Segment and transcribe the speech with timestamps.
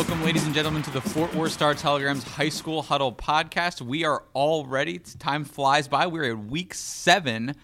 [0.00, 3.82] Welcome, ladies and gentlemen, to the Fort Worth Star Telegram's High School Huddle podcast.
[3.82, 4.98] We are all ready.
[4.98, 6.06] Time flies by.
[6.06, 7.54] We're at week seven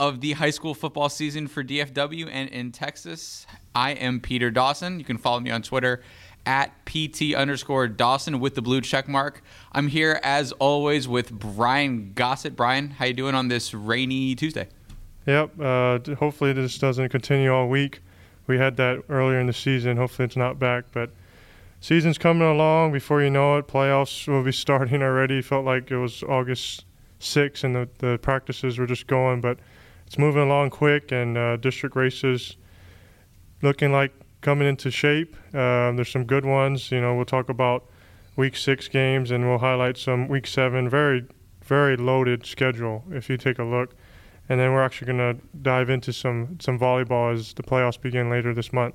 [0.00, 3.46] of the high school football season for DFW and in Texas.
[3.74, 4.98] I am Peter Dawson.
[4.98, 6.02] You can follow me on Twitter
[6.46, 9.42] at PT underscore Dawson with the blue check mark.
[9.70, 12.56] I'm here as always with Brian Gossett.
[12.56, 14.68] Brian, how you doing on this rainy Tuesday?
[15.26, 15.60] Yep.
[15.60, 18.00] Uh, hopefully this doesn't continue all week.
[18.46, 19.98] We had that earlier in the season.
[19.98, 21.10] Hopefully it's not back, but
[21.84, 22.92] season's coming along.
[22.92, 25.42] Before you know it, playoffs will be starting already.
[25.42, 26.86] Felt like it was August
[27.20, 29.58] 6th and the, the practices were just going, but
[30.06, 32.56] it's moving along quick and uh, district races
[33.60, 35.36] looking like coming into shape.
[35.54, 36.90] Um, there's some good ones.
[36.90, 37.84] You know, we'll talk about
[38.34, 40.88] week six games and we'll highlight some week seven.
[40.88, 41.26] Very,
[41.62, 43.94] very loaded schedule if you take a look.
[44.48, 48.28] And then we're actually going to dive into some some volleyball as the playoffs begin
[48.30, 48.94] later this month.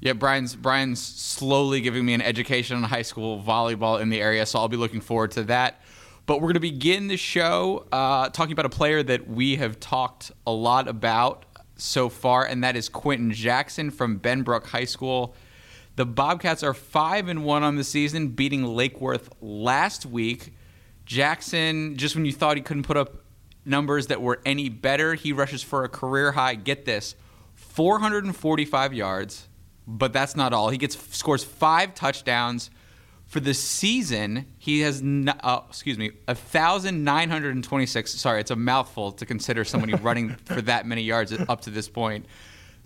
[0.00, 4.46] Yeah, Brian's Brian's slowly giving me an education on high school volleyball in the area,
[4.46, 5.82] so I'll be looking forward to that.
[6.24, 9.78] But we're going to begin the show uh, talking about a player that we have
[9.78, 11.44] talked a lot about
[11.76, 15.34] so far, and that is Quentin Jackson from Benbrook High School.
[15.96, 20.54] The Bobcats are five and one on the season, beating Lake Worth last week.
[21.04, 23.24] Jackson, just when you thought he couldn't put up
[23.66, 26.54] numbers that were any better, he rushes for a career high.
[26.54, 27.16] Get this,
[27.54, 29.48] 445 yards,
[29.98, 30.70] but that's not all.
[30.70, 32.70] He gets scores five touchdowns
[33.30, 38.10] for the season, he has, uh, excuse me, 1,926.
[38.10, 41.88] Sorry, it's a mouthful to consider somebody running for that many yards up to this
[41.88, 42.26] point.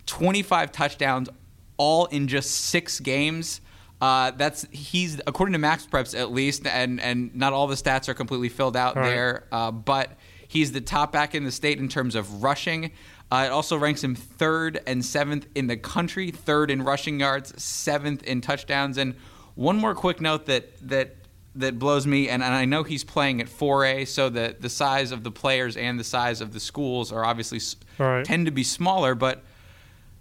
[0.05, 1.31] 25 touchdowns,
[1.79, 3.63] all in just six games.
[4.03, 8.11] Uh, that's he's according to Max Preps at least, and and not all the stats
[8.11, 9.09] are completely filled out right.
[9.09, 10.11] there, uh, but
[10.47, 12.91] he's the top back in the state in terms of rushing.
[13.33, 17.61] Uh, it also ranks him third and seventh in the country, third in rushing yards,
[17.63, 19.15] seventh in touchdowns, and
[19.55, 21.17] one more quick note that that
[21.57, 25.13] that blows me, and, and I know he's playing at 4A, so the the size
[25.13, 27.61] of the players and the size of the schools are obviously
[27.99, 28.25] right.
[28.25, 29.43] tend to be smaller, but.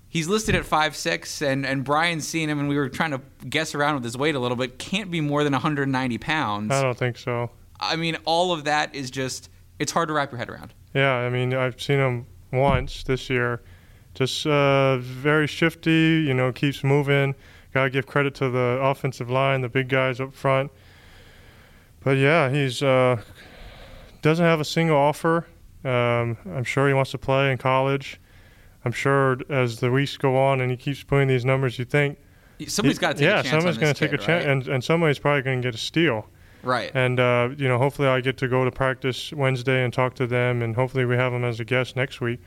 [0.09, 3.22] He's listed at five six, and, and Brian's seen him, and we were trying to
[3.50, 4.78] guess around with his weight a little bit.
[4.78, 6.72] Can't be more than 190 pounds.
[6.72, 7.50] I don't think so.
[7.80, 9.50] I mean, all of that is just,
[9.80, 10.72] it's hard to wrap your head around.
[10.94, 13.62] Yeah, I mean, I've seen him once this year.
[14.14, 17.36] Just uh, very shifty, you know, keeps moving.
[17.74, 20.72] Got to give credit to the offensive line, the big guys up front.
[22.02, 23.22] But yeah, he's uh,
[24.22, 25.47] doesn't have a single offer.
[25.84, 28.19] Um, I'm sure he wants to play in college.
[28.85, 32.20] I'm sure as the weeks go on and he keeps putting these numbers, you think
[32.68, 33.46] somebody's got to take yeah, a chance.
[33.46, 34.52] Yeah, somebody's going to take kid, a chance, right?
[34.52, 36.28] and, and somebody's probably going to get a steal.
[36.63, 36.91] Right.
[36.94, 40.28] And uh, you know, hopefully, I get to go to practice Wednesday and talk to
[40.28, 42.40] them, and hopefully, we have them as a guest next week.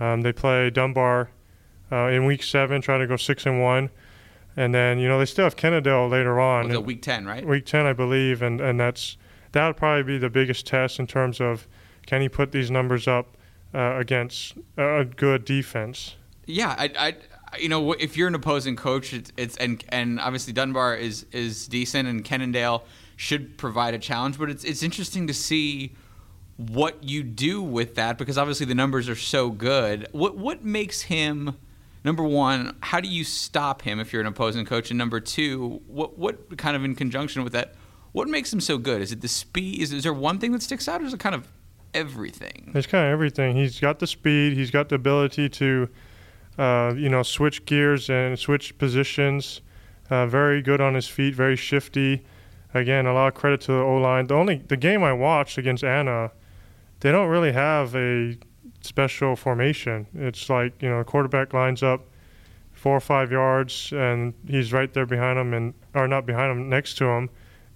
[0.00, 1.30] Um, they play Dunbar
[1.90, 3.90] uh, in week seven, trying to go six and one.
[4.56, 6.84] And then you know they still have Kennedale later on.
[6.84, 7.46] Week ten, right?
[7.46, 9.16] Week ten, I believe, and and that's
[9.52, 11.66] that would probably be the biggest test in terms of
[12.06, 13.36] can he put these numbers up
[13.74, 16.16] uh, against a good defense.
[16.46, 20.52] Yeah, I, I, you know, if you're an opposing coach, it's, it's and and obviously
[20.52, 22.82] Dunbar is is decent, and Kennedale
[23.18, 24.38] should provide a challenge.
[24.38, 25.92] But it's it's interesting to see
[26.56, 30.06] what you do with that because obviously the numbers are so good.
[30.12, 31.56] What what makes him
[32.04, 34.90] number one, how do you stop him if you're an opposing coach?
[34.90, 37.74] And number two, what what kind of in conjunction with that,
[38.12, 39.02] what makes him so good?
[39.02, 39.82] Is it the speed?
[39.82, 41.48] Is, is there one thing that sticks out, or is it kind of
[41.94, 42.70] everything?
[42.74, 43.56] It's kind of everything.
[43.56, 44.52] He's got the speed.
[44.52, 45.88] He's got the ability to,
[46.56, 49.60] uh, you know, switch gears and switch positions.
[50.08, 51.34] Uh, very good on his feet.
[51.34, 52.24] Very shifty.
[52.74, 54.26] Again, a lot of credit to the O line.
[54.26, 56.30] The only the game I watched against Anna,
[57.00, 58.36] they don't really have a
[58.82, 60.06] special formation.
[60.14, 62.06] It's like you know, the quarterback lines up
[62.72, 66.68] four or five yards, and he's right there behind him, and or not behind him,
[66.68, 67.28] next to him,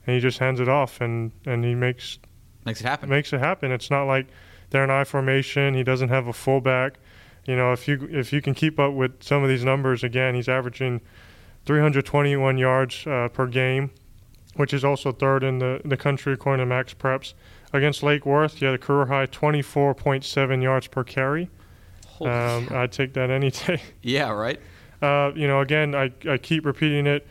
[0.07, 2.19] and he just hands it off, and and he makes
[2.65, 3.09] makes it happen.
[3.09, 3.73] Makes it happen.
[3.73, 4.27] It's not like
[4.71, 5.75] they're an I formation.
[5.75, 6.99] He doesn't have a fullback.
[7.47, 10.35] You know, if you if you can keep up with some of these numbers, again,
[10.35, 11.01] he's averaging
[11.67, 13.91] 321 yards uh, per game,
[14.55, 17.35] which is also third in the the country according to Max Preps.
[17.73, 21.49] Against Lake Worth, he had a career high 24.7 yards per carry.
[22.21, 23.81] Um, I'd take that any day.
[24.03, 24.61] Yeah, right.
[25.01, 27.27] Uh, you know, again, I, I keep repeating it.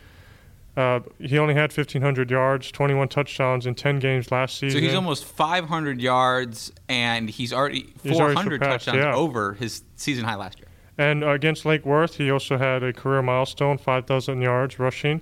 [0.76, 4.80] Uh, he only had 1,500 yards, 21 touchdowns in 10 games last season.
[4.80, 9.14] So he's almost 500 yards, and he's already 400 he's already touchdowns yeah.
[9.14, 10.68] over his season high last year.
[10.98, 15.22] And against Lake Worth, he also had a career milestone, 5,000 yards rushing.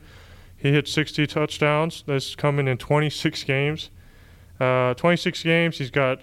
[0.60, 2.04] He hit 60 touchdowns.
[2.06, 3.90] That's coming in 26 games.
[4.60, 5.78] Uh, 26 games.
[5.78, 6.22] He's got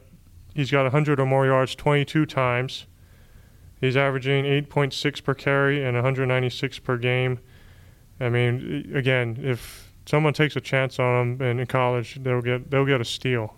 [0.55, 2.87] he's got 100 or more yards 22 times.
[3.81, 7.39] He's averaging 8.6 per carry and 196 per game.
[8.21, 12.87] I mean, again, if someone takes a chance on him in college, they'll get they'll
[12.87, 13.55] get a steal.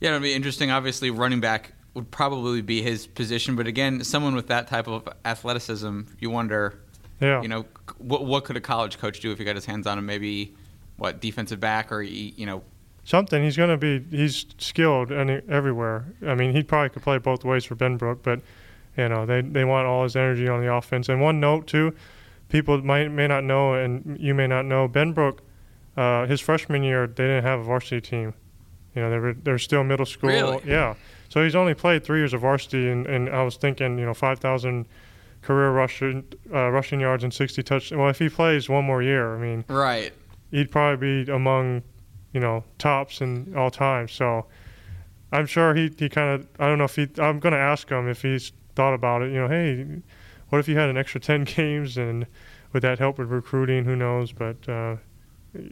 [0.00, 0.70] Yeah, it'll be interesting.
[0.70, 5.08] Obviously, running back would probably be his position, but again, someone with that type of
[5.24, 6.80] athleticism, you wonder,
[7.20, 7.42] yeah.
[7.42, 7.66] you know,
[7.98, 10.06] what what could a college coach do if he got his hands on him?
[10.06, 10.54] Maybe
[10.96, 12.62] what defensive back or you know
[13.04, 13.42] something.
[13.42, 16.06] He's going to be he's skilled any, everywhere.
[16.26, 18.40] I mean, he probably could play both ways for Benbrook, but
[18.96, 21.08] you know they they want all his energy on the offense.
[21.08, 21.94] And one note too,
[22.48, 25.38] people might may not know, and you may not know, Benbrook,
[25.96, 28.34] uh, his freshman year they didn't have a varsity team.
[28.94, 30.30] You know they were they're still middle school.
[30.30, 30.60] Really?
[30.64, 30.94] Yeah.
[31.28, 34.14] So he's only played three years of varsity, and, and I was thinking, you know,
[34.14, 34.86] five thousand
[35.42, 37.98] career rushing uh, rushing yards and sixty touchdowns.
[37.98, 40.12] Well, if he plays one more year, I mean, right,
[40.50, 41.82] he'd probably be among
[42.32, 44.08] you know, tops in all time.
[44.08, 44.46] So
[45.32, 47.88] I'm sure he, he kind of, I don't know if he, I'm going to ask
[47.88, 49.32] him if he's thought about it.
[49.32, 49.86] You know, hey,
[50.48, 52.26] what if you had an extra 10 games and
[52.72, 53.84] would that help with recruiting?
[53.84, 54.32] Who knows?
[54.32, 54.96] But uh,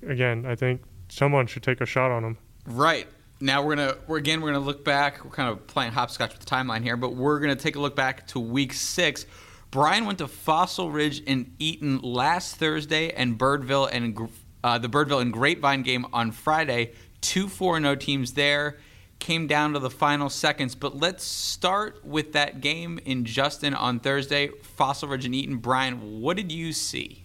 [0.07, 2.39] again, I think someone should take a shot on him.
[2.67, 3.07] Right.
[3.41, 5.25] Now we're gonna we're again we're gonna look back.
[5.25, 7.95] We're kind of playing hopscotch with the timeline here, but we're gonna take a look
[7.95, 9.27] back to week six.
[9.71, 14.31] Brian went to Fossil Ridge and Eaton last Thursday, and Birdville and
[14.65, 16.93] uh, the Birdville and Grapevine game on Friday.
[17.21, 18.79] Two 4 0 teams there.
[19.19, 20.75] Came down to the final seconds.
[20.75, 24.49] But let's start with that game in Justin on Thursday.
[24.63, 25.57] Fossil Ridge and Eaton.
[25.57, 27.25] Brian, what did you see?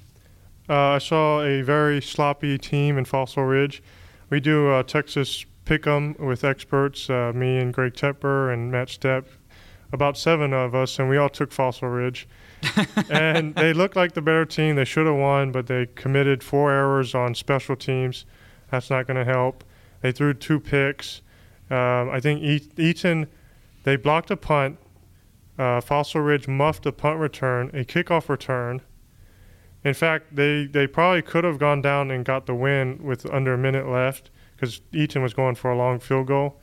[0.67, 3.83] Uh, I saw a very sloppy team in Fossil Ridge.
[4.29, 9.25] We do uh, Texas Pick'em with experts, uh, me and Greg Tepper and Matt Stepp,
[9.93, 12.27] about seven of us, and we all took Fossil Ridge.
[13.09, 14.75] and they looked like the better team.
[14.75, 18.25] They should have won, but they committed four errors on special teams.
[18.71, 19.63] That's not going to help.
[20.01, 21.21] They threw two picks.
[21.69, 22.41] Um, I think
[22.77, 23.27] Eaton,
[23.83, 24.79] they blocked a punt.
[25.59, 28.81] Uh, Fossil Ridge muffed a punt return, a kickoff return.
[29.83, 33.53] In fact, they, they probably could have gone down and got the win with under
[33.53, 36.59] a minute left because Eaton was going for a long field goal.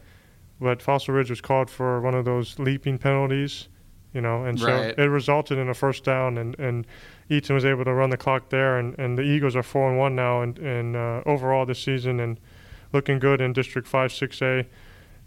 [0.60, 3.68] But Fossil Ridge was called for one of those leaping penalties
[4.12, 4.98] you know, and so right.
[4.98, 6.86] it resulted in a first down, and and
[7.28, 9.98] Eaton was able to run the clock there, and, and the Eagles are four and
[9.98, 12.40] one now, and and uh, overall this season, and
[12.92, 14.66] looking good in District Five Six A.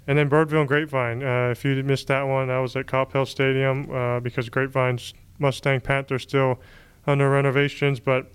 [0.06, 1.24] And then Birdville and Grapevine.
[1.24, 5.80] Uh, if you missed that one, that was at Coppell Stadium uh, because Grapevine's Mustang
[5.80, 6.60] Panther still
[7.08, 8.30] under renovations, but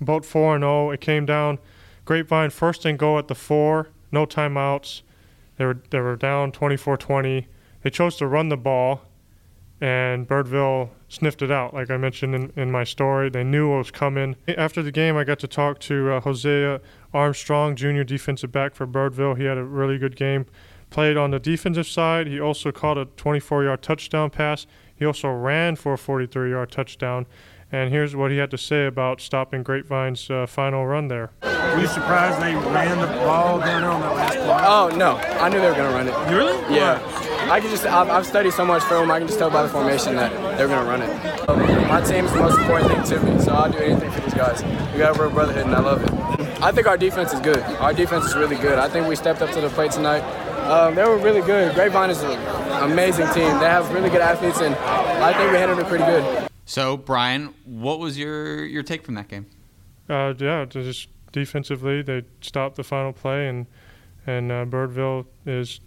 [0.00, 0.88] both four and zero.
[0.88, 1.60] Oh, it came down.
[2.04, 5.02] Grapevine first and goal at the four, no timeouts.
[5.56, 7.46] They were they were down 24-20.
[7.82, 9.02] They chose to run the ball
[9.80, 11.74] and Birdville sniffed it out.
[11.74, 14.36] Like I mentioned in, in my story, they knew what was coming.
[14.48, 16.80] After the game, I got to talk to uh, Hosea
[17.12, 19.36] Armstrong, junior defensive back for Birdville.
[19.36, 20.46] He had a really good game.
[20.88, 22.26] Played on the defensive side.
[22.26, 24.66] He also caught a 24 yard touchdown pass.
[24.94, 27.26] He also ran for a 43 yard touchdown.
[27.76, 31.30] And here's what he had to say about stopping Grapevine's uh, final run there.
[31.42, 34.64] Were you surprised they ran the ball down on that last play?
[34.66, 35.16] Oh, no.
[35.16, 36.30] I knew they were going to run it.
[36.30, 36.74] You really?
[36.74, 36.98] Yeah.
[37.52, 39.68] I can just, I've, I've, studied so much film, I can just tell by the
[39.68, 41.88] formation that they're going to run it.
[41.88, 44.32] My team is the most important thing to me, so I'll do anything for these
[44.32, 44.62] guys.
[44.94, 46.62] We got a real brotherhood, and I love it.
[46.62, 47.62] I think our defense is good.
[47.78, 48.78] Our defense is really good.
[48.78, 50.22] I think we stepped up to the plate tonight.
[50.66, 51.74] Um, they were really good.
[51.74, 53.58] Grapevine is an amazing team.
[53.60, 56.45] They have really good athletes, and I think we handled it pretty good.
[56.66, 59.46] So, Brian, what was your, your take from that game?
[60.10, 63.66] Uh, yeah, just defensively, they stopped the final play, and
[64.26, 65.80] and uh, Birdville is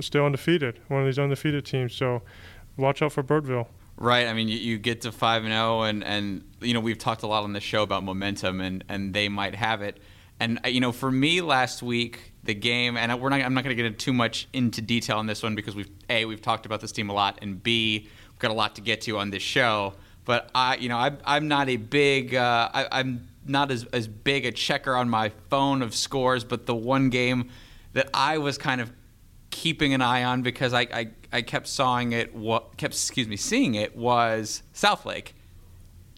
[0.00, 1.94] still undefeated, one of these undefeated teams.
[1.94, 2.22] So,
[2.78, 3.66] watch out for Birdville.
[3.98, 4.26] Right.
[4.26, 6.98] I mean, you, you get to five and zero, oh and and you know we've
[6.98, 10.00] talked a lot on the show about momentum, and and they might have it.
[10.40, 13.42] And uh, you know, for me last week, the game, and we're not.
[13.42, 16.24] I'm not going to get too much into detail on this one because we've a
[16.24, 18.08] we've talked about this team a lot, and b
[18.40, 19.94] got a lot to get to on this show.
[20.24, 22.34] But I, you know, I, I'm not a big.
[22.34, 26.66] Uh, I, I'm not as as big a checker on my phone of scores, but
[26.66, 27.50] the one game
[27.92, 28.92] that I was kind of
[29.50, 33.36] keeping an eye on because I, I, I kept sawing it what kept excuse me
[33.36, 35.32] seeing it was Southlake.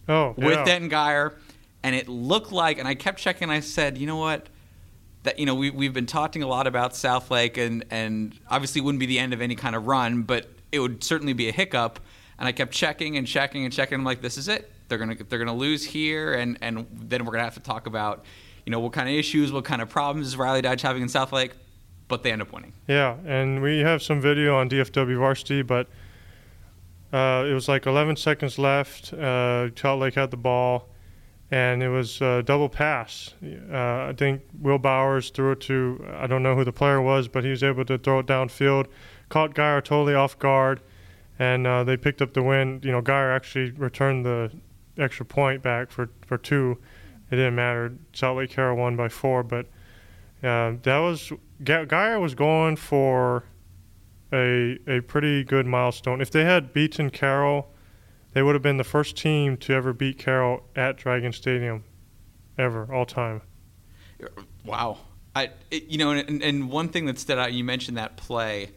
[0.07, 0.65] Oh, with yeah.
[0.65, 1.35] Denton Guyer,
[1.81, 3.49] and it looked like, and I kept checking.
[3.49, 4.47] I said, you know what,
[5.23, 8.83] that you know we we've been talking a lot about Southlake, and and obviously it
[8.83, 11.51] wouldn't be the end of any kind of run, but it would certainly be a
[11.53, 11.99] hiccup.
[12.37, 13.99] And I kept checking and checking and checking.
[13.99, 14.69] I'm like, this is it.
[14.89, 18.25] They're gonna they're gonna lose here, and and then we're gonna have to talk about,
[18.65, 21.07] you know, what kind of issues, what kind of problems is Riley Dodge having in
[21.07, 21.51] Southlake
[22.07, 22.73] but they end up winning.
[22.87, 25.87] Yeah, and we have some video on DFW Varsity, but
[27.11, 29.13] uh, it was like 11 seconds left.
[29.13, 30.89] Uh, Southlake had the ball,
[31.51, 33.33] and it was a double pass.
[33.43, 33.77] Uh,
[34.09, 37.43] I think Will Bowers threw it to, I don't know who the player was, but
[37.43, 38.87] he was able to throw it downfield.
[39.33, 40.79] Caught Guyer totally off guard,
[41.39, 42.81] and uh, they picked up the win.
[42.83, 44.51] You know, Guyer actually returned the
[44.95, 46.77] extra point back for, for two
[47.31, 47.95] it didn't matter.
[48.13, 49.65] Southlake Carroll won by four, but
[50.43, 51.31] uh, that was
[51.63, 53.45] Guyer was going for
[54.31, 56.21] a a pretty good milestone.
[56.21, 57.71] If they had beaten Carroll,
[58.33, 61.83] they would have been the first team to ever beat Carroll at Dragon Stadium,
[62.59, 63.41] ever all time.
[64.63, 64.99] Wow.
[65.35, 68.69] I, it, you know, and, and, one thing that stood out, you mentioned that play,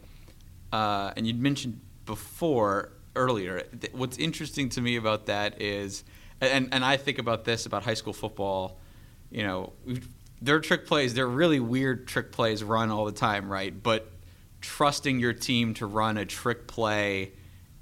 [0.77, 3.63] uh, and you'd mentioned before earlier.
[3.93, 6.05] What's interesting to me about that is,
[6.41, 8.79] and and I think about this about high school football.
[9.31, 9.73] You know,
[10.43, 13.73] their trick plays, they're really weird trick plays run all the time, right?
[13.83, 14.11] But
[14.61, 17.33] trusting your team to run a trick play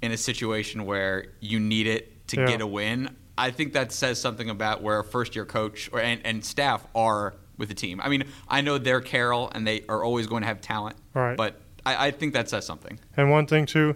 [0.01, 2.47] in a situation where you need it to yeah.
[2.47, 5.99] get a win, I think that says something about where a first year coach or
[5.99, 7.99] and, and staff are with the team.
[8.01, 11.35] I mean, I know they're Carroll and they are always going to have talent, right.
[11.35, 12.99] but I, I think that says something.
[13.15, 13.95] And one thing too,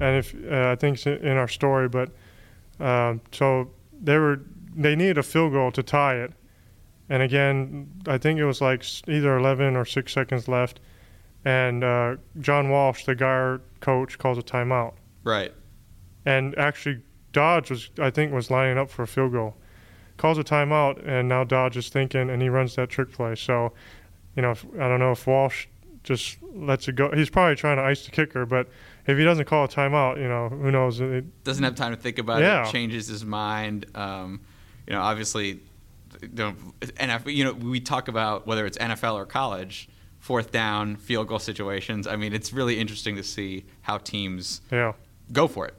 [0.00, 2.10] and if uh, I think it's in our story, but
[2.80, 3.70] um, so
[4.02, 4.40] they were
[4.74, 6.32] they needed a field goal to tie it,
[7.08, 10.80] and again, I think it was like either 11 or six seconds left,
[11.44, 14.94] and uh, John Walsh, the Guyer coach, calls a timeout.
[15.22, 15.52] Right.
[16.24, 19.56] And actually, Dodge was I think was lining up for a field goal,
[20.16, 23.34] calls a timeout, and now Dodge is thinking, and he runs that trick play.
[23.34, 23.72] So,
[24.36, 25.66] you know, if, I don't know if Walsh
[26.04, 27.10] just lets it go.
[27.10, 28.68] He's probably trying to ice the kicker, but
[29.06, 31.00] if he doesn't call a timeout, you know, who knows?
[31.00, 32.68] It doesn't have time to think about yeah.
[32.68, 32.70] it.
[32.70, 33.86] Changes his mind.
[33.94, 34.42] Um,
[34.86, 35.60] you know, obviously,
[36.20, 37.34] NFL.
[37.34, 39.88] You know, we talk about whether it's NFL or college,
[40.20, 42.06] fourth down, field goal situations.
[42.06, 44.92] I mean, it's really interesting to see how teams yeah.
[45.32, 45.74] go for it.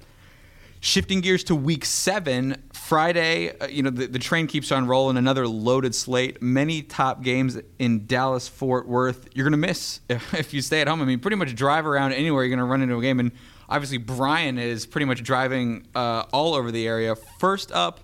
[0.85, 5.17] Shifting gears to week seven, Friday, uh, you know, the, the train keeps on rolling.
[5.17, 6.43] Another loaded slate.
[6.43, 9.27] Many top games in Dallas, Fort Worth.
[9.33, 11.01] You're going to miss if, you stay at home.
[11.01, 13.19] I mean, pretty much drive around anywhere, you're going to run into a game.
[13.19, 13.31] And
[13.67, 17.15] obviously, Brian is pretty much driving uh, all over the area.
[17.15, 18.01] First up,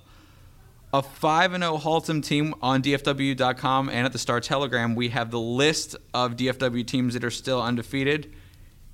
[0.91, 4.95] a 5 0 Haltom team on DFW.com and at the Star Telegram.
[4.95, 8.33] We have the list of DFW teams that are still undefeated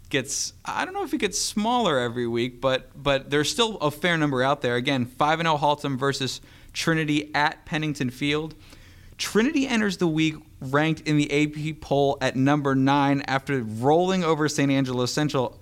[0.10, 3.92] gets I don't know if it gets smaller every week, but but there's still a
[3.92, 4.76] fair number out there.
[4.76, 6.42] Again, 5 and 0 Haltom versus
[6.74, 8.56] Trinity at Pennington Field.
[9.18, 14.48] Trinity enters the week ranked in the AP poll at number 9 after rolling over
[14.48, 15.60] San Angelo Central.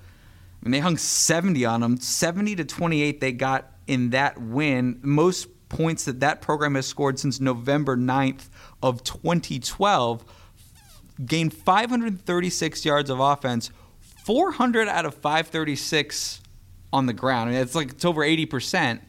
[0.62, 1.98] I mean, they hung 70 on them.
[1.98, 5.00] 70 to 28 they got in that win.
[5.02, 8.50] Most points that that program has scored since November 9th
[8.82, 10.26] of 2012.
[11.26, 13.72] Gained 536 yards of offense
[14.26, 16.42] 400 out of 536
[16.92, 17.50] on the ground.
[17.50, 19.00] I mean, it's like it's over 80%.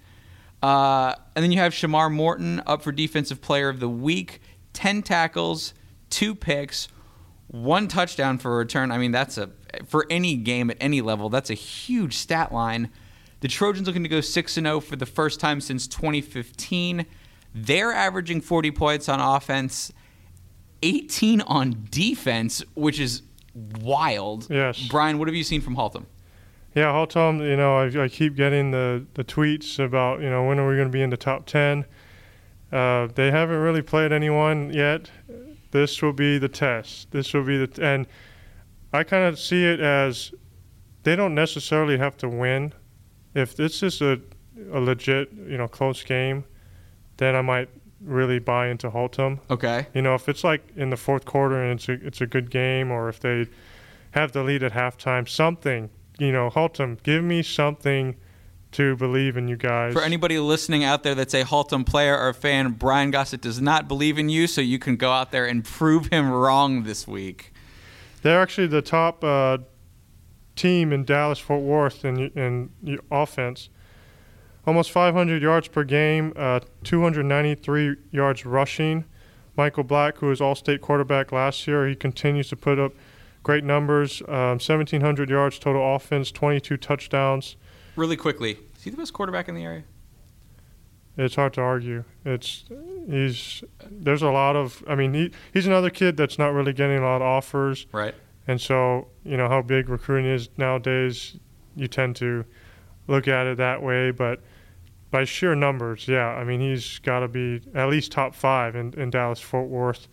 [0.62, 4.42] Uh, and then you have Shamar Morton up for Defensive Player of the Week,
[4.74, 5.72] 10 tackles,
[6.10, 6.88] two picks,
[7.48, 8.92] one touchdown for a return.
[8.92, 9.50] I mean, that's a
[9.86, 12.90] for any game at any level, that's a huge stat line.
[13.40, 17.06] The Trojans looking to go 6 0 for the first time since 2015.
[17.54, 19.92] They're averaging 40 points on offense,
[20.82, 23.22] 18 on defense, which is
[23.80, 24.48] wild.
[24.50, 24.86] Yes.
[24.88, 26.04] Brian, what have you seen from Haltom?
[26.74, 30.58] Yeah, Haltom, you know, I, I, keep getting the, the tweets about, you know, when
[30.58, 31.86] are we going to be in the top 10?
[32.70, 35.10] Uh, they haven't really played anyone yet.
[35.70, 37.10] This will be the test.
[37.12, 38.06] This will be the, t- and
[38.92, 40.32] I kind of see it as
[41.04, 42.74] they don't necessarily have to win.
[43.34, 44.20] If this is a,
[44.70, 46.44] a legit, you know, close game,
[47.16, 49.40] then I might really buy into Haltom.
[49.50, 49.86] Okay.
[49.94, 52.50] You know, if it's like in the fourth quarter and it's a, it's a good
[52.50, 53.46] game, or if they
[54.12, 55.90] have the lead at halftime, something.
[56.18, 58.16] You know, Haltom, give me something
[58.72, 59.92] to believe in you guys.
[59.92, 63.88] For anybody listening out there that's a Haltom player or fan, Brian Gossett does not
[63.88, 67.52] believe in you, so you can go out there and prove him wrong this week.
[68.22, 69.58] They're actually the top uh,
[70.56, 73.68] team in Dallas Fort Worth in in offense
[74.66, 79.04] almost 500 yards per game, uh, 293 yards rushing.
[79.56, 82.92] Michael Black, who was All-State quarterback last year, he continues to put up
[83.42, 84.20] great numbers.
[84.22, 87.56] Um, 1,700 yards total offense, 22 touchdowns.
[87.94, 89.84] Really quickly, is he the best quarterback in the area?
[91.16, 92.04] It's hard to argue.
[92.26, 92.64] It's
[93.08, 96.98] he's there's a lot of I mean he he's another kid that's not really getting
[96.98, 97.86] a lot of offers.
[97.90, 98.14] Right.
[98.46, 101.38] And so you know how big recruiting is nowadays.
[101.74, 102.44] You tend to
[103.06, 104.42] look at it that way, but
[105.16, 106.28] by sheer numbers, yeah.
[106.28, 110.08] I mean, he's got to be at least top five in, in Dallas Fort Worth.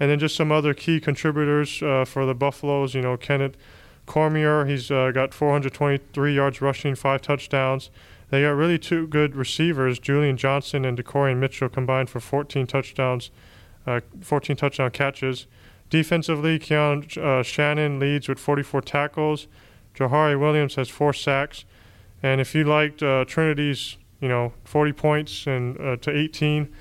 [0.00, 2.94] And then just some other key contributors uh, for the Buffaloes.
[2.94, 3.58] You know, Kenneth
[4.06, 7.90] Cormier, he's uh, got 423 yards rushing, five touchdowns.
[8.30, 13.30] They got really two good receivers, Julian Johnson and DeCorian Mitchell, combined for 14 touchdowns,
[13.86, 15.46] uh, 14 touchdown catches.
[15.90, 19.46] Defensively, Keon uh, Shannon leads with 44 tackles.
[19.94, 21.66] Johari Williams has four sacks.
[22.22, 26.72] And if you liked uh, Trinity's you know, 40 points and uh, to 18.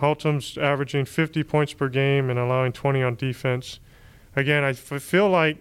[0.00, 3.80] Haltom's averaging 50 points per game and allowing 20 on defense.
[4.34, 5.58] Again, I f- feel like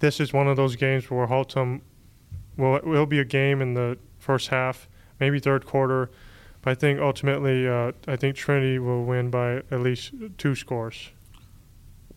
[0.00, 1.80] this is one of those games where Haltom
[2.56, 4.88] will will be a game in the first half,
[5.20, 6.10] maybe third quarter.
[6.62, 11.10] But I think ultimately, uh, I think Trinity will win by at least two scores.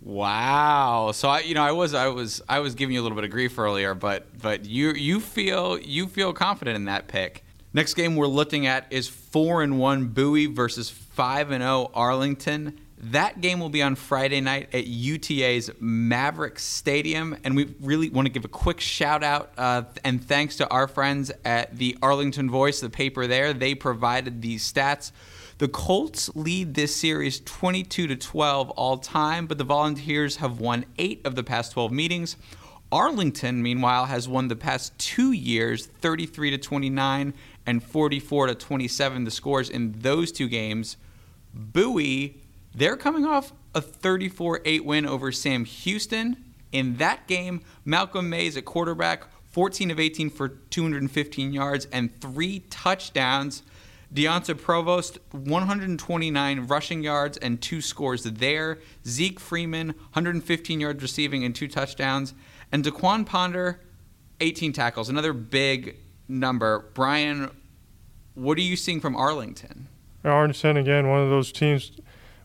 [0.02, 1.12] Wow.
[1.14, 3.26] So I, you know, I was, I was, I was giving you a little bit
[3.26, 7.44] of grief earlier, but, but you, you feel, you feel confident in that pick.
[7.72, 12.80] Next game we're looking at is four and one Bowie versus five and zero Arlington.
[12.98, 18.26] That game will be on Friday night at UTA's Maverick Stadium, and we really want
[18.26, 22.50] to give a quick shout out uh, and thanks to our friends at the Arlington
[22.50, 23.54] Voice, the paper there.
[23.54, 25.12] They provided these stats.
[25.60, 30.86] The Colts lead this series 22 to 12 all time, but the Volunteers have won
[30.98, 32.36] eight of the past 12 meetings.
[32.92, 37.34] Arlington, meanwhile, has won the past two years 33 to 29
[37.70, 40.98] and 44 to 27, the scores in those two games.
[41.54, 42.42] Bowie,
[42.74, 46.44] they're coming off a 34 8 win over Sam Houston.
[46.72, 52.62] In that game, Malcolm Mays at quarterback, 14 of 18 for 215 yards and three
[52.72, 53.62] touchdowns.
[54.12, 58.80] Deonta Provost, 129 rushing yards and two scores there.
[59.06, 62.34] Zeke Freeman, 115 yards receiving and two touchdowns.
[62.72, 63.80] And Daquan Ponder,
[64.40, 65.98] 18 tackles, another big
[66.30, 66.90] number.
[66.94, 67.50] Brian,
[68.36, 69.88] what are you seeing from Arlington?
[70.24, 71.92] Arlington, again, one of those teams.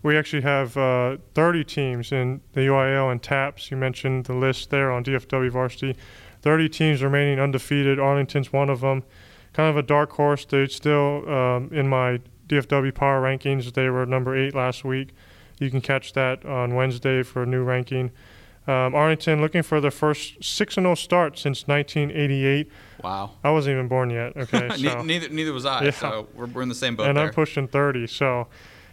[0.02, 3.70] We actually have uh, 30 teams in the UIL and TAPPS.
[3.70, 5.96] You mentioned the list there on DFW Varsity.
[6.42, 7.98] 30 teams remaining undefeated.
[7.98, 9.02] Arlington's one of them
[9.54, 10.44] kind of a dark horse.
[10.44, 13.72] They're still um, in my DFW power rankings.
[13.72, 15.14] They were number eight last week.
[15.58, 18.10] You can catch that on Wednesday for a new ranking.
[18.66, 22.70] Um, Arlington looking for their first 6 0 start since 1988.
[23.02, 23.32] Wow.
[23.44, 24.32] I wasn't even born yet.
[24.44, 24.68] Okay.
[24.76, 25.02] So.
[25.02, 25.84] neither, neither was I.
[25.84, 25.90] Yeah.
[25.90, 27.08] So we're, we're in the same boat.
[27.08, 27.26] And there.
[27.26, 28.06] I'm pushing 30.
[28.06, 28.48] So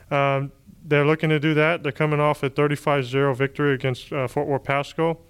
[0.09, 0.51] um,
[0.83, 1.83] they're looking to do that.
[1.83, 5.21] They're coming off a 35 0 victory against uh, Fort Worth Paschal.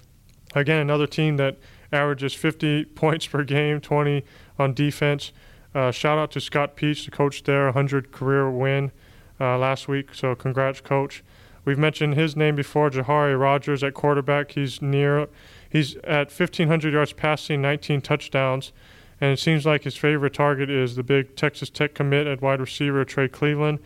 [0.55, 1.57] Again, another team that
[1.91, 4.23] averages 50 points per game, 20
[4.57, 5.31] on defense.
[5.73, 8.91] Uh, shout out to Scott Peach, the coach there, 100 career win
[9.39, 10.13] uh, last week.
[10.13, 11.23] So congrats, coach.
[11.63, 14.51] We've mentioned his name before, Jahari Rogers at quarterback.
[14.51, 15.27] He's near,
[15.69, 18.73] he's at 1,500 yards passing, 19 touchdowns,
[19.19, 22.59] and it seems like his favorite target is the big Texas Tech commit at wide
[22.59, 23.79] receiver Trey Cleveland.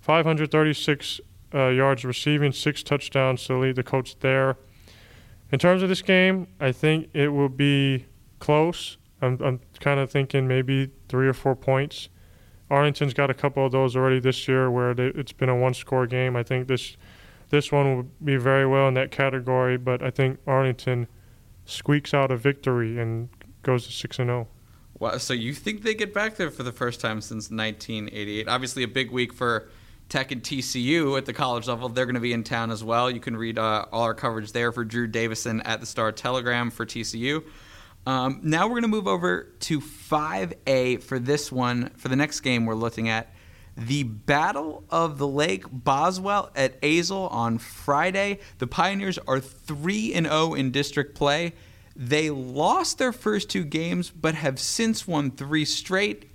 [0.00, 1.20] 536
[1.54, 4.58] uh, yards receiving, six touchdowns to lead the coach there.
[5.50, 8.04] In terms of this game, I think it will be
[8.38, 8.98] close.
[9.22, 12.10] I'm, I'm kind of thinking maybe three or four points.
[12.70, 16.06] Arlington's got a couple of those already this year where they, it's been a one-score
[16.06, 16.36] game.
[16.36, 16.96] I think this
[17.54, 21.06] this one will be very well in that category, but I think Arlington
[21.64, 23.28] squeaks out a victory and
[23.62, 24.48] goes to six and zero.
[24.50, 24.54] Oh.
[24.98, 25.18] Wow!
[25.18, 28.48] So you think they get back there for the first time since 1988?
[28.48, 29.68] Obviously, a big week for
[30.08, 31.88] Tech and TCU at the college level.
[31.88, 33.10] They're going to be in town as well.
[33.10, 36.70] You can read uh, all our coverage there for Drew Davison at the Star Telegram
[36.70, 37.44] for TCU.
[38.06, 41.90] Um, now we're going to move over to 5A for this one.
[41.96, 43.32] For the next game, we're looking at
[43.76, 48.38] the Battle of the Lake Boswell at Azle on Friday.
[48.58, 51.52] The Pioneers are 3 and 0 in district play.
[51.96, 56.30] They lost their first two games, but have since won three straight.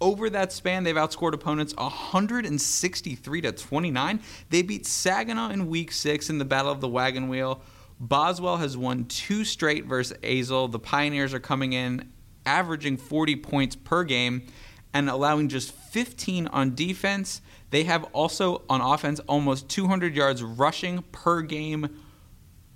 [0.00, 4.20] Over that span, they've outscored opponents 163 to 29.
[4.48, 7.62] They beat Saginaw in Week Six in the Battle of the Wagon Wheel.
[7.98, 10.70] Boswell has won two straight versus Azle.
[10.70, 12.10] The Pioneers are coming in
[12.46, 14.46] averaging 40 points per game
[14.92, 17.40] and allowing just 15 on defense.
[17.70, 22.00] They have also on offense almost 200 yards rushing per game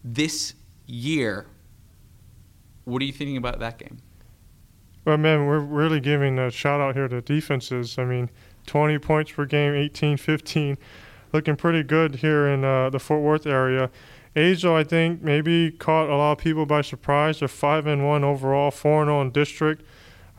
[0.05, 0.55] this
[0.87, 1.47] year.
[2.85, 3.99] What are you thinking about that game?
[5.05, 7.99] Well, man, we're really giving a shout out here to defenses.
[7.99, 8.31] I mean,
[8.67, 10.79] 20 points per game, 18, 15,
[11.33, 13.91] looking pretty good here in uh, the Fort Worth area.
[14.35, 17.39] Azle, I think, maybe caught a lot of people by surprise.
[17.39, 19.85] They're five and one overall, four and zero in district.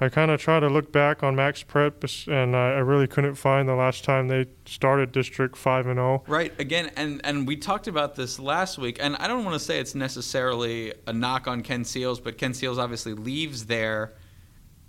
[0.02, 3.70] I kind of try to look back on Max Prep, and I really couldn't find
[3.70, 6.24] the last time they started District Five and Zero.
[6.28, 6.54] Right.
[6.60, 9.80] Again, and and we talked about this last week, and I don't want to say
[9.80, 14.14] it's necessarily a knock on Ken Seals, but Ken Seals obviously leaves there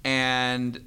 [0.06, 0.80] and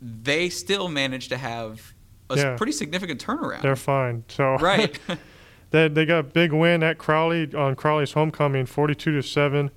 [0.00, 1.92] they still managed to have
[2.30, 2.56] a yeah.
[2.56, 3.60] pretty significant turnaround.
[3.60, 4.24] They're fine.
[4.28, 4.98] So right.
[5.70, 9.70] they they got a big win at Crowley on Crowley's homecoming, forty-two to seven.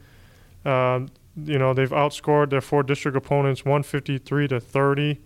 [0.66, 5.22] Um, you know they've outscored their four district opponents, one fifty-three to thirty.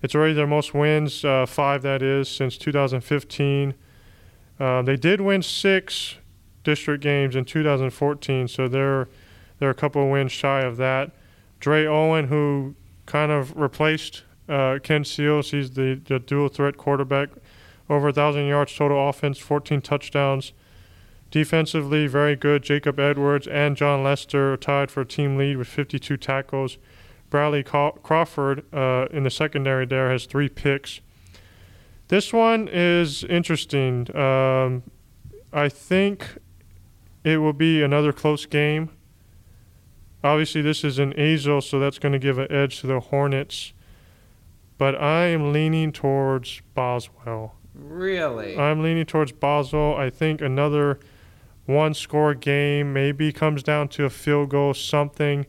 [0.00, 3.74] It's already their most wins, uh, five that is, since 2015.
[4.60, 6.16] Uh, they did win six
[6.62, 9.08] district games in 2014, so they're
[9.58, 11.10] they're a couple of wins shy of that.
[11.60, 12.76] Dre Owen, who
[13.06, 15.50] kind of replaced uh, Ken Seals.
[15.50, 17.30] He's the, the, dual threat quarterback.
[17.90, 20.52] over 1,000 yards total offense, 14 touchdowns.
[21.30, 22.62] Defensively, very good.
[22.62, 26.78] Jacob Edwards and John Lester tied for team lead with 52 tackles.
[27.28, 31.00] Bradley Crawford uh, in the secondary there has three picks.
[32.08, 34.14] This one is interesting.
[34.16, 34.82] Um,
[35.52, 36.38] I think
[37.24, 38.90] it will be another close game.
[40.24, 43.72] Obviously, this is an Azle, so that's going to give an edge to the Hornets.
[44.78, 47.54] But I am leaning towards Boswell.
[47.74, 48.58] Really?
[48.58, 49.94] I'm leaning towards Boswell.
[49.94, 50.98] I think another
[51.68, 55.44] one score game maybe comes down to a field goal, something.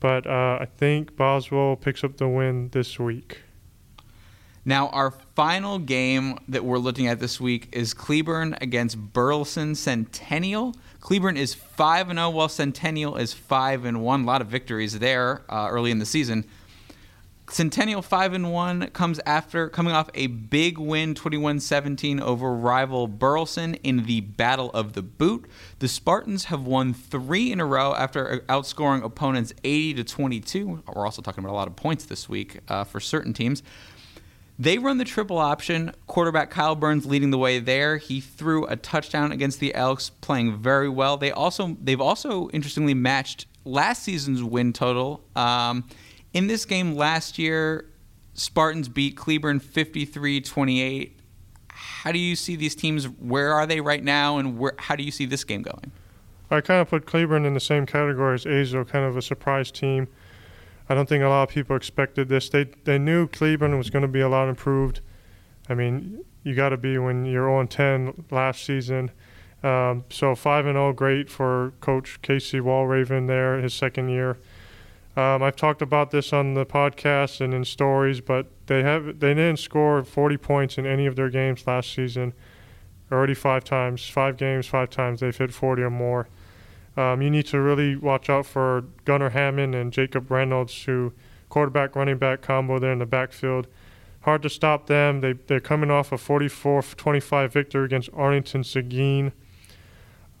[0.00, 3.42] But uh, I think Boswell picks up the win this week.
[4.64, 10.74] Now, our final game that we're looking at this week is Cleburne against Burleson Centennial.
[10.98, 14.22] Cleburne is 5 0, while Centennial is 5 and 1.
[14.22, 16.46] A lot of victories there uh, early in the season.
[17.50, 23.74] Centennial 5 and 1 comes after coming off a big win 21-17 over rival Burleson
[23.74, 25.44] in the Battle of the Boot.
[25.78, 30.82] The Spartans have won 3 in a row after outscoring opponents 80 to 22.
[30.94, 33.62] We're also talking about a lot of points this week uh, for certain teams.
[34.58, 35.92] They run the triple option.
[36.06, 37.98] Quarterback Kyle Burns leading the way there.
[37.98, 41.16] He threw a touchdown against the Elks, playing very well.
[41.16, 45.24] They also they've also interestingly matched last season's win total.
[45.34, 45.84] Um,
[46.34, 47.86] in this game last year,
[48.34, 51.12] Spartans beat Cleburne 53-28.
[51.68, 53.06] How do you see these teams?
[53.08, 55.92] Where are they right now, and where, how do you see this game going?
[56.50, 59.70] I kind of put Cleburne in the same category as Azle, kind of a surprise
[59.70, 60.08] team.
[60.88, 62.50] I don't think a lot of people expected this.
[62.50, 65.00] They they knew Cleburne was going to be a lot improved.
[65.68, 69.10] I mean, you got to be when you're 0 10 last season.
[69.62, 74.36] Um, so 5 and 0, great for Coach Casey Walraven there, his second year.
[75.16, 79.34] Um, I've talked about this on the podcast and in stories, but they have they
[79.34, 82.32] didn't score 40 points in any of their games last season.
[83.12, 86.28] Already five times, five games, five times they've hit 40 or more.
[86.96, 91.12] Um, you need to really watch out for Gunnar Hammond and Jacob Reynolds, who
[91.48, 93.68] quarterback running back combo there in the backfield.
[94.22, 95.20] Hard to stop them.
[95.20, 99.32] They they're coming off a 44-25 victory against Arlington Seguin.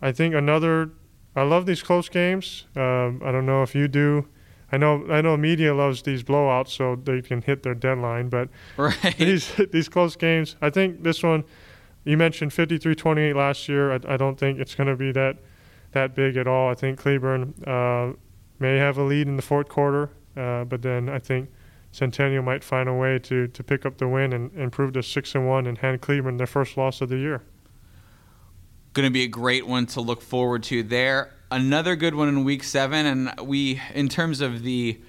[0.02, 0.90] I think another.
[1.36, 2.66] I love these close games.
[2.74, 4.28] Um, I don't know if you do.
[4.74, 8.48] I know I know media loves these blowouts so they can hit their deadline, but
[8.76, 9.14] right.
[9.18, 10.56] these these close games.
[10.60, 11.44] I think this one.
[12.06, 13.90] You mentioned 53-28 last year.
[13.90, 15.38] I, I don't think it's going to be that
[15.92, 16.68] that big at all.
[16.68, 18.12] I think Cleburne uh,
[18.58, 21.48] may have a lead in the fourth quarter, uh, but then I think
[21.92, 25.34] Centennial might find a way to, to pick up the win and improve to six
[25.34, 27.42] and one and hand Cleburne their first loss of the year.
[28.92, 31.33] Going to be a great one to look forward to there.
[31.50, 35.00] Another good one in week seven, and we, in terms of the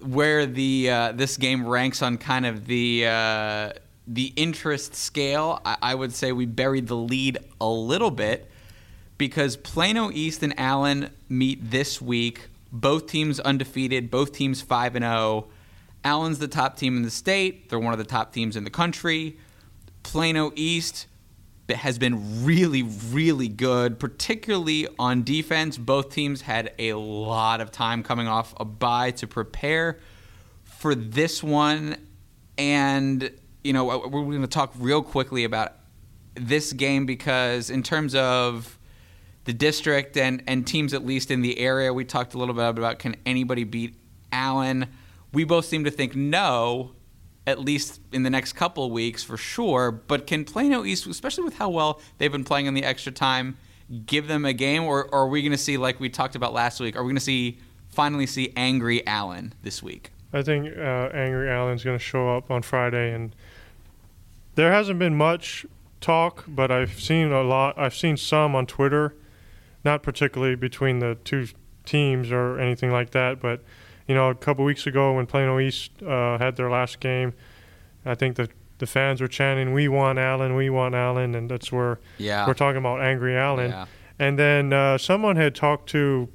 [0.00, 3.72] where the uh, this game ranks on kind of the uh,
[4.06, 8.50] the interest scale, I, I would say we buried the lead a little bit
[9.18, 12.48] because Plano East and Allen meet this week.
[12.72, 15.46] Both teams undefeated, both teams 5 and 0.
[16.02, 17.68] Allen's the top team in the state.
[17.68, 19.38] They're one of the top teams in the country.
[20.02, 21.06] Plano East
[21.70, 25.78] has been really, really good, particularly on defense.
[25.78, 29.98] Both teams had a lot of time coming off a bye to prepare
[30.64, 31.96] for this one.
[32.58, 33.30] And,
[33.62, 35.72] you know, we're going to talk real quickly about
[36.34, 38.78] this game because, in terms of
[39.44, 41.92] the district and, and teams at least in the area.
[41.92, 43.94] We talked a little bit about can anybody beat
[44.32, 44.86] Allen.
[45.32, 46.92] We both seem to think no,
[47.46, 49.90] at least in the next couple weeks for sure.
[49.90, 53.56] But can Plano East, especially with how well they've been playing in the extra time,
[54.06, 56.52] give them a game, or, or are we going to see like we talked about
[56.52, 56.96] last week?
[56.96, 60.10] Are we going to see finally see angry Allen this week?
[60.32, 63.34] I think uh, angry Allen's going to show up on Friday, and
[64.56, 65.64] there hasn't been much
[66.00, 67.78] talk, but I've seen a lot.
[67.78, 69.14] I've seen some on Twitter
[69.84, 71.46] not particularly between the two
[71.84, 73.62] teams or anything like that, but
[74.06, 77.32] you know, a couple weeks ago when Plano East uh, had their last game,
[78.04, 81.70] I think the the fans were chanting, "We want Allen, we want Allen," and that's
[81.70, 82.46] where yeah.
[82.46, 83.70] we're talking about angry Allen.
[83.70, 83.86] Yeah.
[84.18, 86.28] And then uh, someone had talked to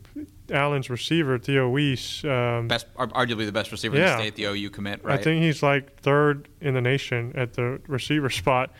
[0.51, 2.23] Allen's receiver, Theo Wease.
[2.25, 4.13] Um, best, arguably the best receiver yeah.
[4.13, 5.19] in the state, the OU commit, right?
[5.19, 8.71] I think he's like third in the nation at the receiver spot.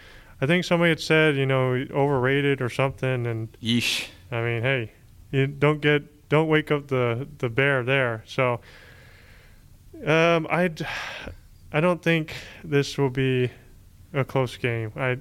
[0.41, 4.08] I think somebody had said, you know, overrated or something, and yeesh.
[4.32, 4.93] I mean, hey,
[5.32, 8.24] you don't get don't wake up the the bear there.
[8.28, 8.62] So,
[10.06, 10.72] um, I
[11.72, 13.52] I don't think this will be
[14.13, 14.92] a close game.
[14.96, 15.18] I.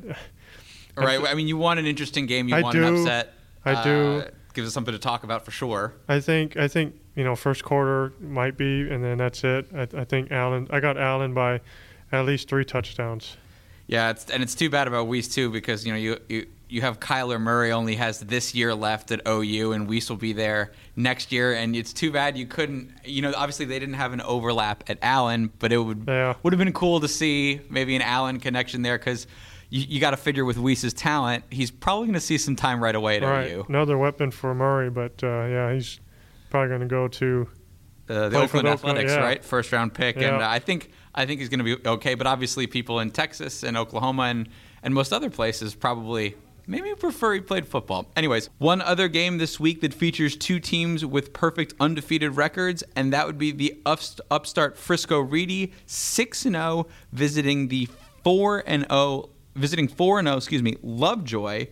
[0.97, 1.21] All right.
[1.27, 2.49] I mean, you want an interesting game.
[2.49, 3.35] You I want do, an upset.
[3.65, 3.91] I do.
[3.91, 5.95] Uh, gives us something to talk about for sure.
[6.09, 6.57] I think.
[6.57, 9.67] I think you know, first quarter might be, and then that's it.
[9.75, 10.69] I, I think Allen.
[10.71, 11.61] I got Allen by
[12.13, 13.37] at least three touchdowns.
[13.87, 16.83] Yeah, it's, and it's too bad about Wease too because you know you, you you
[16.83, 20.73] have Kyler Murray only has this year left at OU, and Wease will be there
[20.97, 21.55] next year.
[21.55, 22.93] And it's too bad you couldn't.
[23.05, 26.35] You know, obviously they didn't have an overlap at Allen, but it would Yeah.
[26.43, 29.27] would have been cool to see maybe an Allen connection there because
[29.71, 32.83] you, you got to figure with Wease's talent, he's probably going to see some time
[32.83, 33.67] right away at right, OU.
[33.69, 36.01] another weapon for Murray, but uh, yeah, he's
[36.51, 37.49] probably going to go to.
[38.09, 39.19] Uh, the Oakland Athletics, yeah.
[39.19, 39.45] right?
[39.45, 42.15] First round pick, and uh, I think I think he's going to be okay.
[42.15, 44.49] But obviously, people in Texas and Oklahoma and
[44.83, 46.35] and most other places probably
[46.69, 48.07] maybe prefer he played football.
[48.15, 53.13] Anyways, one other game this week that features two teams with perfect undefeated records, and
[53.13, 57.89] that would be the upstart Frisco Reedy six and zero visiting the
[58.23, 60.37] four and zero visiting four and zero.
[60.37, 61.67] Excuse me, Lovejoy.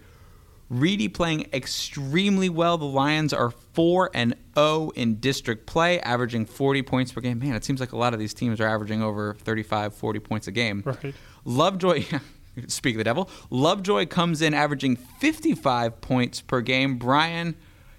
[0.68, 2.76] Reedy playing extremely well.
[2.76, 7.38] The Lions are 4 and 0 in district play, averaging 40 points per game.
[7.38, 10.48] Man, it seems like a lot of these teams are averaging over 35, 40 points
[10.48, 10.82] a game.
[10.84, 11.14] Right.
[11.44, 12.04] Lovejoy,
[12.66, 16.96] speak of the devil, Lovejoy comes in averaging 55 points per game.
[16.96, 17.54] Brian,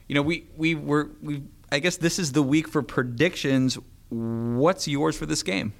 [0.07, 3.77] you know, we we were we I guess this is the week for predictions.
[4.09, 5.73] What's yours for this game?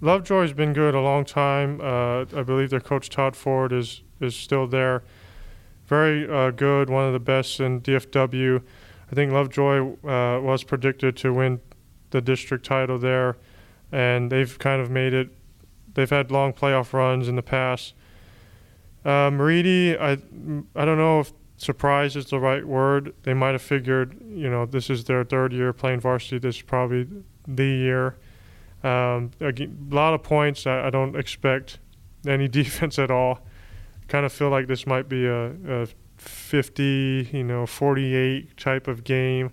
[0.00, 1.80] Lovejoy's been good a long time.
[1.80, 5.02] Uh, I believe their coach Todd Ford is is still there.
[5.86, 8.62] Very uh, good, one of the best in DFW.
[9.10, 11.60] I think Lovejoy uh, was predicted to win
[12.10, 13.36] the district title there,
[13.90, 15.30] and they've kind of made it.
[15.94, 17.94] They've had long playoff runs in the past.
[19.08, 20.18] Uh, I
[20.76, 23.14] I don't know if surprise is the right word.
[23.22, 26.38] They might have figured, you know, this is their third year playing varsity.
[26.38, 27.08] This is probably
[27.46, 28.16] the year.
[28.84, 30.66] Um, a lot of points.
[30.66, 31.78] I, I don't expect
[32.26, 33.40] any defense at all.
[34.08, 39.04] Kind of feel like this might be a, a 50, you know, 48 type of
[39.04, 39.46] game.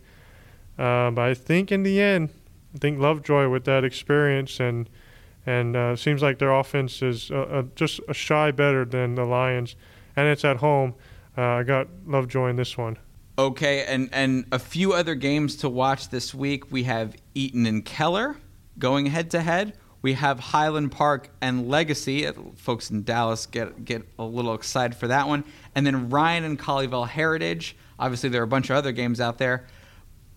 [0.77, 2.29] Um, but I think in the end,
[2.75, 4.89] I think Lovejoy with that experience and
[5.45, 9.25] and uh, seems like their offense is uh, uh, just a shy better than the
[9.25, 9.75] Lions,
[10.15, 10.95] and it's at home.
[11.37, 12.97] Uh, I got Lovejoy in this one.
[13.37, 16.71] Okay, and and a few other games to watch this week.
[16.71, 18.37] We have Eaton and Keller
[18.79, 19.77] going head to head.
[20.01, 22.29] We have Highland Park and Legacy.
[22.55, 25.43] Folks in Dallas get get a little excited for that one.
[25.73, 27.75] And then Ryan and Colleyville Heritage.
[27.97, 29.67] Obviously, there are a bunch of other games out there.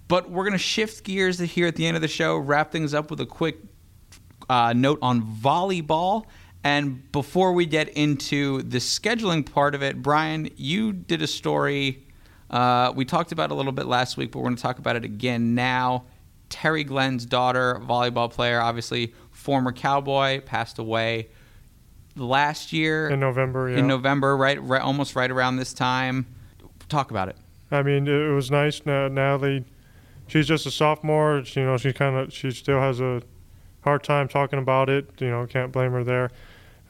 [0.08, 2.94] But we're going to shift gears here at the end of the show, wrap things
[2.94, 3.58] up with a quick
[4.48, 6.24] uh, note on volleyball.
[6.64, 12.04] And before we get into the scheduling part of it, Brian, you did a story
[12.50, 14.96] uh, we talked about a little bit last week, but we're going to talk about
[14.96, 16.04] it again now.
[16.48, 21.28] Terry Glenn's daughter, volleyball player, obviously former Cowboy, passed away
[22.16, 23.78] last year In November, yeah.
[23.78, 26.26] in November, right, right, almost right around this time.
[26.88, 27.36] Talk about it.
[27.70, 28.86] I mean, it was nice.
[28.86, 29.66] Now, Natalie,
[30.26, 31.42] she's just a sophomore.
[31.44, 33.22] You know, she kind of she still has a
[33.88, 35.08] hard time talking about it.
[35.18, 36.30] You know, can't blame her there.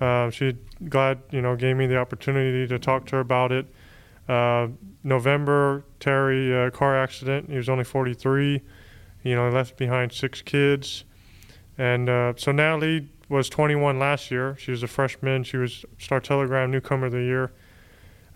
[0.00, 0.56] Uh, she
[0.88, 3.66] glad you know gave me the opportunity to talk to her about it.
[4.28, 4.68] Uh,
[5.04, 7.48] November, Terry uh, car accident.
[7.48, 8.60] He was only 43.
[9.24, 11.04] You know, left behind six kids,
[11.76, 14.56] and uh, so Natalie was 21 last year.
[14.58, 15.42] She was a freshman.
[15.44, 17.52] She was Star Telegram Newcomer of the Year.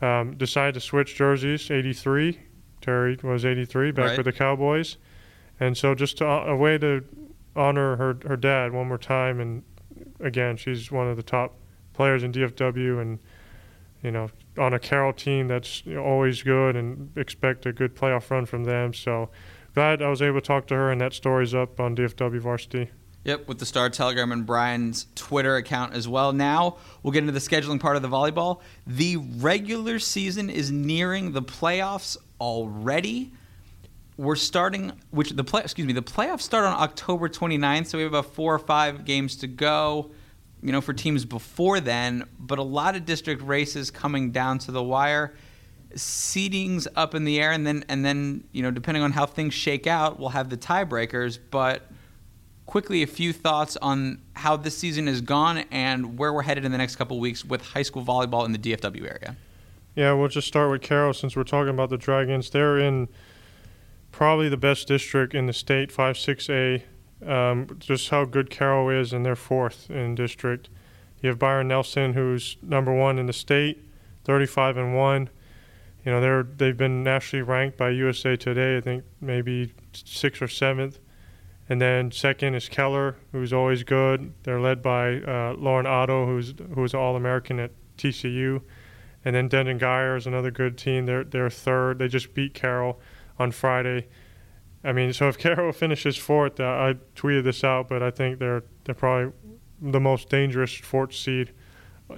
[0.00, 1.70] Um, decided to switch jerseys.
[1.70, 2.38] 83.
[2.80, 4.16] Terry was 83 back Right.
[4.18, 4.96] with the Cowboys,
[5.60, 7.04] and so just to, a way to
[7.54, 9.40] honor her her dad one more time.
[9.40, 9.62] And
[10.20, 11.54] again, she's one of the top
[11.92, 13.18] players in DFW, and
[14.02, 18.46] you know on a Carroll team that's always good, and expect a good playoff run
[18.46, 18.94] from them.
[18.94, 19.30] So
[19.74, 22.90] glad I was able to talk to her, and that story's up on DFW Varsity.
[23.24, 26.32] Yep, with the Star Telegram and Brian's Twitter account as well.
[26.32, 28.60] Now we'll get into the scheduling part of the volleyball.
[28.84, 33.32] The regular season is nearing the playoffs already.
[34.16, 38.04] We're starting, which the play, excuse me, the playoffs start on October 29th, so we
[38.04, 40.10] have about four or five games to go.
[40.62, 44.70] You know, for teams before then, but a lot of district races coming down to
[44.70, 45.34] the wire.
[45.94, 49.54] Seedings up in the air, and then and then you know, depending on how things
[49.54, 51.40] shake out, we'll have the tiebreakers.
[51.50, 51.90] But
[52.66, 56.72] quickly a few thoughts on how this season has gone and where we're headed in
[56.72, 59.36] the next couple weeks with high school volleyball in the DFW area.
[59.94, 62.48] Yeah, we'll just start with Carroll since we're talking about the Dragons.
[62.48, 63.08] They're in
[64.12, 66.82] probably the best district in the state, 5 6A.
[67.26, 70.68] Um, just how good Carroll is, and they're fourth in district.
[71.20, 73.84] You have Byron Nelson, who's number one in the state,
[74.24, 75.30] 35 and 1.
[76.04, 80.48] You know, they're, they've been nationally ranked by USA Today, I think maybe sixth or
[80.48, 80.98] seventh.
[81.68, 84.34] And then second is Keller, who's always good.
[84.42, 88.60] They're led by uh, Lauren Otto, who's who's All American at TCU.
[89.24, 91.06] And then Denton Guyer is another good team.
[91.06, 91.98] They're they're third.
[92.00, 93.00] They just beat Carroll
[93.38, 94.08] on Friday.
[94.84, 98.38] I mean, so if Carroll finishes fourth, uh, I tweeted this out, but I think
[98.38, 99.32] they're they're probably
[99.80, 101.52] the most dangerous fourth seed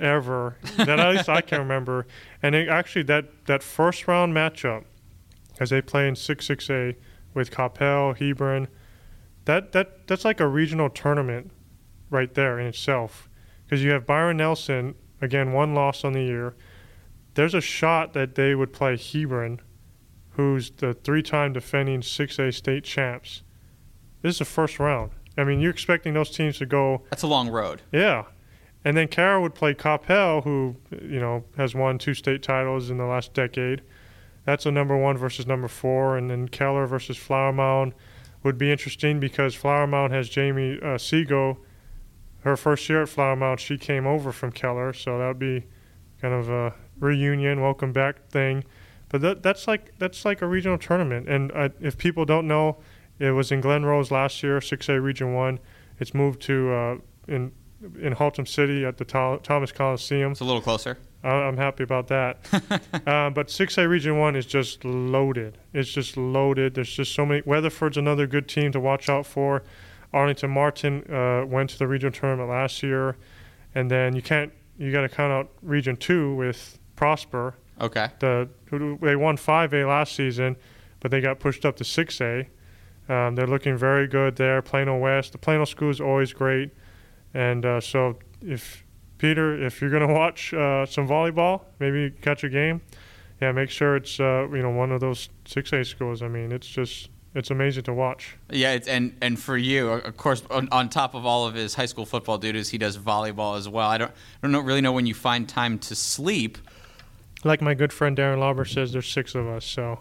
[0.01, 2.07] ever that at least I can remember.
[2.43, 4.85] And it, actually, that that first round matchup,
[5.61, 6.97] as they play in six six A
[7.35, 8.69] with Coppell, Hebron,
[9.45, 11.51] that that that's like a regional tournament
[12.11, 13.29] right there in itself,
[13.65, 16.55] because you have Byron Nelson again, one loss on the year.
[17.35, 19.61] There's a shot that they would play Hebron,
[20.35, 23.43] who's the three-time defending 6A state champs.
[24.23, 25.13] This is the first round.
[25.37, 27.03] I mean, you're expecting those teams to go.
[27.11, 27.83] That's a long road.
[27.93, 28.25] Yeah,
[28.85, 32.99] and then Carroll would play Coppell, who you know has won two state titles in
[32.99, 33.83] the last decade.
[34.45, 37.95] That's a number one versus number four, and then Keller versus Flower Mound
[38.43, 41.57] would be interesting because Flower Mound has Jamie uh, Seago.
[42.41, 45.65] Her first year at Flower Mound, she came over from Keller, so that would be
[46.21, 48.65] kind of a reunion, welcome back thing.
[49.15, 52.79] But that, that's like that's like a regional tournament, and I, if people don't know,
[53.21, 55.61] it was in Glen Rose last year, 6A Region One.
[56.01, 56.97] It's moved to uh,
[57.29, 57.53] in
[58.01, 60.33] in Haltom City at the Thomas Coliseum.
[60.33, 60.99] It's a little closer.
[61.23, 62.39] I'm happy about that.
[63.07, 65.59] uh, but 6A Region 1 is just loaded.
[65.73, 66.75] It's just loaded.
[66.75, 67.41] There's just so many.
[67.47, 69.63] Weatherford's another good team to watch out for.
[70.13, 73.17] Arlington Martin uh, went to the regional tournament last year.
[73.77, 77.55] And then you can't, you got to count out Region 2 with Prosper.
[77.81, 78.09] Okay.
[78.21, 78.49] The,
[79.01, 80.57] they won 5A last season,
[81.01, 82.47] but they got pushed up to 6A.
[83.09, 84.63] Um, they're looking very good there.
[84.63, 85.33] Plano West.
[85.33, 86.71] The Plano school is always great.
[87.35, 88.85] And uh, so if
[89.19, 92.81] Peter, if you're going to watch uh, some volleyball, maybe catch a game,
[93.41, 96.23] yeah, make sure it's uh, you know one of those six A schools.
[96.23, 98.37] I mean, it's just it's amazing to watch.
[98.51, 101.75] Yeah, it's, and and for you, of course, on, on, top of all of his
[101.75, 103.89] high school football duties, he does volleyball as well.
[103.89, 106.59] I don't I don't know, really know when you find time to sleep.
[107.45, 110.01] Like my good friend Darren Lauber says, there's six of us, so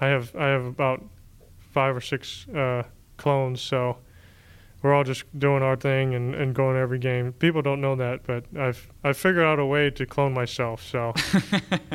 [0.00, 1.02] I have I have about
[1.72, 2.84] five or six uh,
[3.16, 3.98] clones, so
[4.82, 7.32] we're all just doing our thing and, and going every game.
[7.32, 10.82] People don't know that, but I've I've figured out a way to clone myself.
[10.82, 11.14] So.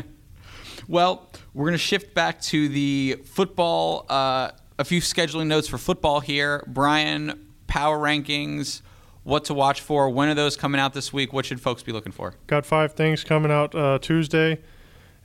[0.88, 4.05] well, we're gonna shift back to the football.
[4.10, 6.63] Uh, a few scheduling notes for football here.
[6.67, 8.81] Brian, power rankings.
[9.23, 10.10] What to watch for?
[10.10, 11.33] When are those coming out this week?
[11.33, 12.36] What should folks be looking for?
[12.47, 14.62] Got five things coming out uh, Tuesday,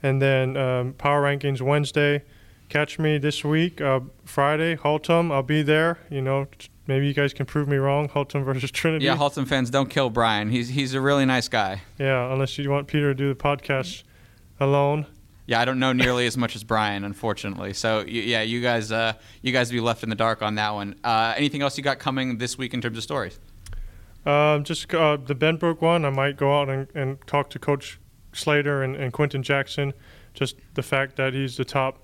[0.02, 2.22] and then um, power rankings Wednesday.
[2.68, 5.30] Catch me this week, uh, Friday, Haltom.
[5.30, 5.98] I'll be there.
[6.08, 6.46] You know,
[6.86, 8.08] maybe you guys can prove me wrong.
[8.08, 9.04] Haltom versus Trinity.
[9.04, 10.48] Yeah, Haltom fans, don't kill Brian.
[10.50, 11.82] He's he's a really nice guy.
[11.98, 14.04] Yeah, unless you want Peter to do the podcast
[14.58, 15.06] alone.
[15.46, 17.72] Yeah, I don't know nearly as much as Brian, unfortunately.
[17.72, 20.94] So yeah, you guys, uh, you guys be left in the dark on that one.
[21.02, 23.38] Uh, anything else you got coming this week in terms of stories?
[24.24, 26.04] Um, just uh, the Benbrook one.
[26.04, 27.98] I might go out and, and talk to Coach
[28.33, 29.92] Slater and, and Quentin Jackson.
[30.35, 31.99] Just the fact that he's the top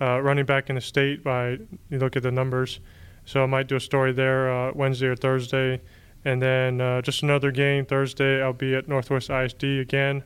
[0.00, 1.58] uh, running back in the state by
[1.90, 2.80] you look at the numbers.
[3.24, 5.80] So I might do a story there uh, Wednesday or Thursday.
[6.24, 10.24] And then uh, just another game Thursday, I'll be at Northwest ISD again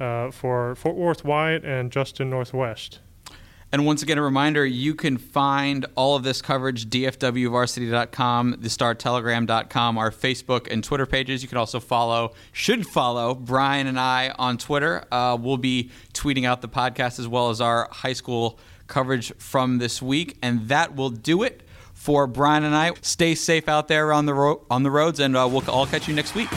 [0.00, 3.00] uh, for Fort Worth Wyatt and Justin Northwest.
[3.72, 10.10] And once again, a reminder you can find all of this coverage, dfwvarsity.com, thestartelegram.com, our
[10.10, 11.42] Facebook and Twitter pages.
[11.42, 15.04] You can also follow, should follow, Brian and I on Twitter.
[15.10, 19.78] Uh, we'll be tweeting out the podcast as well as our high school coverage from
[19.78, 20.38] this week.
[20.42, 22.92] And that will do it for Brian and I.
[23.02, 26.06] Stay safe out there on the ro- on the roads, and uh, we'll all catch
[26.06, 26.48] you next week.